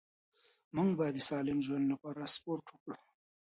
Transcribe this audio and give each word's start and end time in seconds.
موږ 0.75 0.89
باید 0.99 1.15
د 1.17 1.21
سالم 1.29 1.59
ژوند 1.65 1.85
لپاره 1.91 2.31
سپورت 2.35 2.63
وکړو 2.69 2.95